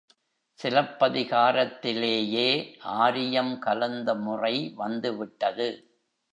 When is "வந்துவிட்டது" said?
4.75-5.69